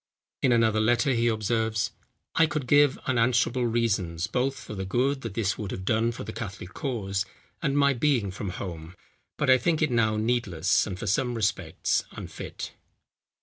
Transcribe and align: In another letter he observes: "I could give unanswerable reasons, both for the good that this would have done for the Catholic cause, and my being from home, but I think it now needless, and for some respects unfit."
In 0.41 0.51
another 0.51 0.79
letter 0.79 1.13
he 1.13 1.27
observes: 1.27 1.91
"I 2.33 2.47
could 2.47 2.65
give 2.65 2.97
unanswerable 3.05 3.67
reasons, 3.67 4.25
both 4.25 4.55
for 4.59 4.73
the 4.73 4.83
good 4.83 5.21
that 5.21 5.35
this 5.35 5.59
would 5.59 5.69
have 5.69 5.85
done 5.85 6.11
for 6.11 6.23
the 6.23 6.33
Catholic 6.33 6.73
cause, 6.73 7.23
and 7.61 7.77
my 7.77 7.93
being 7.93 8.31
from 8.31 8.49
home, 8.49 8.95
but 9.37 9.47
I 9.47 9.59
think 9.59 9.79
it 9.79 9.91
now 9.91 10.17
needless, 10.17 10.87
and 10.87 10.97
for 10.97 11.05
some 11.05 11.35
respects 11.35 12.03
unfit." 12.13 12.71